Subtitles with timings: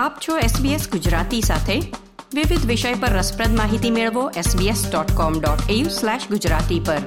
[0.00, 1.80] આપ છો SBS ગુજરાતી સાથે.
[2.34, 6.98] વિવિધ વિષય પર રસપ્રદ માહિતી મેળવો sbs.com.au/gujarati પર.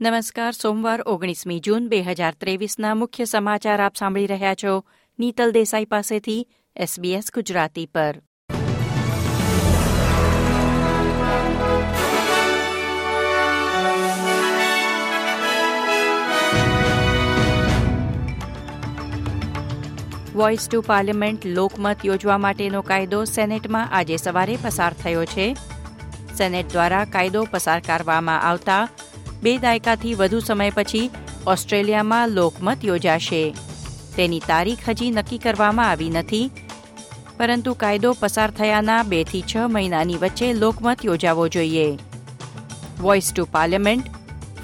[0.00, 4.84] નમસ્કાર, સોમવાર ઓગણીસમી જૂન બે હજાર ત્રેવીસના મુખ્ય સમાચાર આપ સાંભળી રહ્યા છો.
[5.18, 6.48] નીતલ દેસાઈ પાસેથી
[6.80, 8.22] SBS ગુજરાતી પર.
[20.34, 25.56] વોઇસ ટુ પાર્લિમેન્ટ લોકમત યોજવા માટેનો કાયદો સેનેટમાં આજે સવારે પસાર થયો છે.
[26.38, 28.88] સેનેટ દ્વારા કાયદો પસાર કરવામાં આવતા
[29.42, 31.10] બે દાયકાથી વધુ સમય પછી
[31.46, 33.54] ઓસ્ટ્રેલિયામાં લોકમત યોજાશે.
[34.16, 36.50] તેની તારીખ હજી નક્કી કરવામાં આવી નથી.
[37.38, 41.98] પરંતુ કાયદો પસાર થયાના બેથી છ મહિનાની વચ્ચે લોકમત યોજાવો જોઈએ.
[43.00, 44.04] Voice to parliament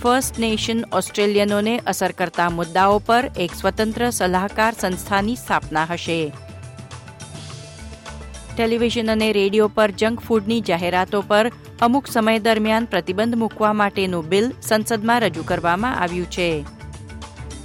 [0.02, 6.32] first nation ઓસ્ટ્રેલિયનોને અસર કરતા મુદ્દાઓ પર એક સ્વતંત્ર સલાહકાર સંસ્થાની સ્થાપના હશે.
[8.56, 14.52] ટેલિવિઝન અને રેડિયો પર જંક ફૂડની જાહેરાતો પર અમુક સમય દરમિયાન પ્રતિબંધ મૂકવા માટેનું બિલ
[14.62, 16.64] સંસદમાં રજૂ કરવામાં આવ્યું છે.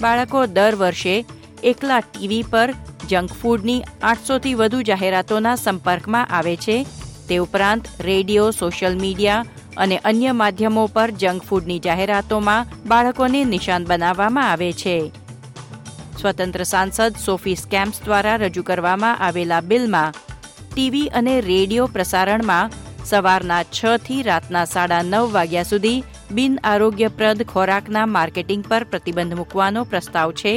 [0.02, 1.26] બાળકો દર વર્ષે
[1.64, 2.74] એકલા ટીવી પર
[3.10, 6.86] જંક ફૂડની આઠસોથી વધુ જાહેરાતોના સંપર્કમાં આવે છે
[7.28, 9.46] તે ઉપરાંત રેડિયો, સોશિયલ મીડિયા
[9.78, 14.98] અને અન્ય માધ્યમો પર જંક ફૂડની જાહેરાતોમાં બાળકોને નિશાન બનાવવામાં આવે છે.
[16.20, 20.16] સ્વતંત્ર સાંસદ સોફી સ્કેમ્સ દ્વારા રજૂ કરવામાં આવેલા બિલમાં
[20.70, 22.72] ટીવી અને રેડિયો પ્રસારણમાં
[23.04, 29.82] સવારના છ થી રાતના સાડા નવ વાગ્યા સુધી બિન આરોગ્યપ્રદ ખોરાકના માર્કેટિંગ પર પ્રતિબંધ મૂકવાનો
[29.86, 30.54] પ્રસ્તાવ છે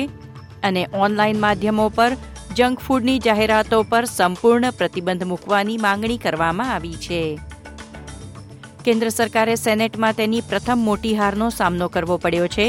[0.63, 2.13] અને ઓનલાઈન માધ્યમો પર
[2.57, 7.39] જંક ફૂડની જાહેરાતો પર સંપૂર્ણ પ્રતિબંધ મૂકવાની માંગણી કરવામાં આવી છે.
[8.85, 12.69] કેન્દ્ર સરકારે સેનેટમાં તેની પ્રથમ મોટી હારનો સામનો કરવો પડ્યો છે.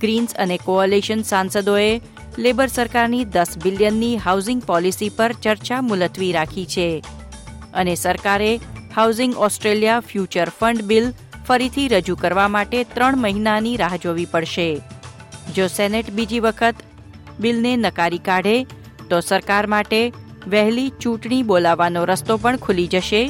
[0.00, 2.00] ગ્રીન્સ અને કોઅલેશન સાંસદોએ
[2.38, 6.88] લેબર સરકારની દસ બિલિયનની હાઉસિંગ પોલિસી પર ચર્ચા મુલતવી રાખી છે
[7.74, 8.52] અને સરકારે
[8.96, 11.12] housing Australia future fund bill
[11.48, 14.80] ફરીથી રજૂ કરવા માટે ત્રણ મહિનાની રાહ જોવી પડશે.
[15.54, 16.74] જો સેનેટ બીજી વખત
[17.40, 18.66] બિલને નકારી કાઢે
[19.10, 20.12] તો સરકાર માટે
[20.46, 23.22] વહેલી ચૂંટણી બોલાવવાનો રસ્તો પણ ખુલી જશે.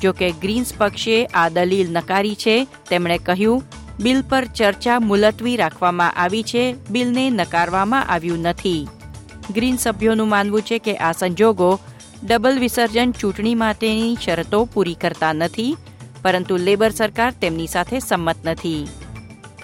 [0.00, 2.56] જો કે ગ્રીન્સ પક્ષે આ દલીલ નકારી છે,
[2.88, 3.62] તેમણે કહ્યું,
[3.98, 8.88] બિલ પર ચર્ચા મુલતવી રાખવામાં આવી છે, બિલને નકારવામાં આવ્યું નથી.
[9.54, 11.70] ગ્રીન સભ્યોનું માનવું છે કે આ સંજોગો
[12.22, 15.76] ડબલ વિસર્જન ચૂંટણી માટેની શરતો પૂરી કરતા નથી,
[16.22, 18.88] પરંતુ લેબર સરકાર તેમની સાથે સંમત નથી.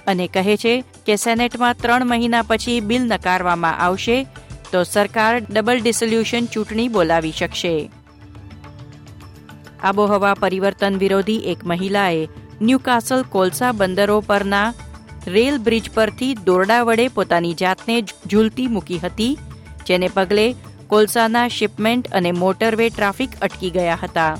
[0.06, 0.74] અને કહે છે
[1.06, 4.18] કે સેનેટમાં ત્રણ મહિના પછી બિલ નકારવામાં આવશે
[4.72, 7.74] તો સરકાર ડબલ ડિસોલ્યુશન ચૂંટણી બોલાવી શકશે.
[9.82, 12.22] આબોહવા પરિવર્તન વિરોધી એક મહિલાએ
[12.62, 14.68] ન્યુકાસલ કોલસા બંદરો પરના
[15.26, 19.38] રેલ બ્રિજ પરથી દોરડા વડે પોતાની જાતને ઝૂલતી મૂકી હતી,
[19.86, 20.46] જેને પગલે
[20.88, 24.34] કોલસાના શિપમેન્ટ અને મોટરવે ટ્રાફિક અટકી ગયા હતા.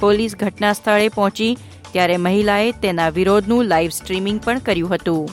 [0.00, 1.52] પોલીસ ઘટના સ્થળે પહોંચી
[1.92, 5.28] ત્યારે મહિલાએ તેના વિરોધનું લાઇવ સ્ટ્રીમિંગ પણ કર્યું હતું.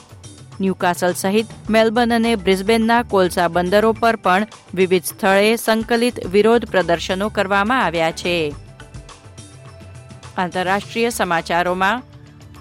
[0.62, 7.86] ન્યૂકાસલ સહિત મેલબર્ન અને બ્રિસ્બેનના કોલસા બંદરો પર પણ વિવિધ સ્થળે સંકલિત વિરોધ પ્રદર્શનો કરવામાં
[7.86, 8.56] આવ્યા છે.
[10.38, 12.04] આંતરરાષ્ટ્રીય સમાચારોમાં,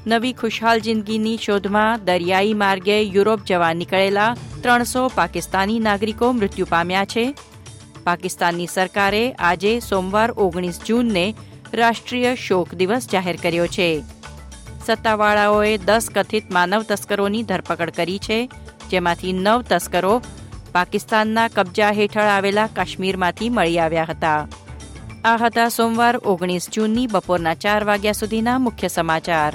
[0.06, 7.34] નવી ખુશહાલ જિંદગીની શોધમાં દરિયાઈ માર્ગે યુરોપ જવા નીકળેલા ત્રણસો પાકિસ્તાની નાગરિકો મૃત્યુ પામ્યા છે.
[8.05, 11.34] પાકિસ્તાનની સરકારે આજે સોમવાર ઓગણીસ જૂનને
[11.72, 14.05] રાષ્ટ્રીય શોક દિવસ જાહેર કર્યો છે.
[14.86, 18.38] સત્તાવાળાઓએ દસ કથિત માનવ તસ્કરોની ધરપકડ કરી છે,
[18.90, 20.14] જેમાંથી નવ તસ્કરો
[20.72, 24.40] પાકિસ્તાનના કબજા હેઠળ આવેલા કાશ્મીરમાંથી મળી આવ્યા હતા.
[25.24, 29.54] આ હતા સોમવાર ઓગણીસ જૂનની બપોરના ચાર વાગ્યા સુધીના મુખ્ય સમાચાર.